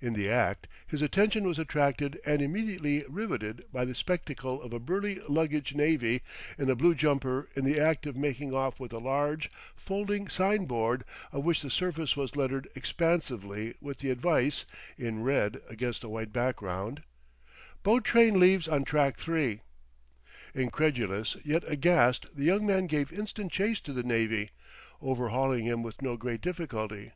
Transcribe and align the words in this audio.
In 0.00 0.12
the 0.12 0.30
act, 0.30 0.68
his 0.86 1.02
attention 1.02 1.48
was 1.48 1.58
attracted 1.58 2.20
and 2.24 2.40
immediately 2.40 3.02
riveted 3.08 3.64
by 3.72 3.84
the 3.84 3.92
spectacle 3.96 4.62
of 4.62 4.72
a 4.72 4.78
burly 4.78 5.16
luggage 5.28 5.74
navvy 5.74 6.20
in 6.56 6.70
a 6.70 6.76
blue 6.76 6.94
jumper 6.94 7.48
in 7.56 7.64
the 7.64 7.80
act 7.80 8.06
of 8.06 8.14
making 8.14 8.54
off 8.54 8.78
with 8.78 8.92
a 8.92 8.98
large, 9.00 9.50
folding 9.74 10.28
sign 10.28 10.66
board, 10.66 11.02
of 11.32 11.42
which 11.44 11.60
the 11.60 11.70
surface 11.70 12.16
was 12.16 12.36
lettered 12.36 12.68
expansively 12.76 13.74
with 13.80 13.98
the 13.98 14.10
advice, 14.10 14.64
in 14.96 15.24
red 15.24 15.60
against 15.68 16.04
a 16.04 16.08
white 16.08 16.32
background: 16.32 17.02
BOAT 17.82 18.04
TRAIN 18.04 18.38
LEAVES 18.38 18.68
ON 18.68 18.84
TRACK 18.84 19.16
3 19.18 19.60
Incredulous 20.54 21.36
yet 21.42 21.64
aghast 21.66 22.26
the 22.32 22.44
young 22.44 22.64
man 22.64 22.86
gave 22.86 23.12
instant 23.12 23.50
chase 23.50 23.80
to 23.80 23.92
the 23.92 24.04
navvy, 24.04 24.50
overhauling 25.00 25.64
him 25.64 25.82
with 25.82 26.00
no 26.00 26.16
great 26.16 26.42
difficulty. 26.42 27.10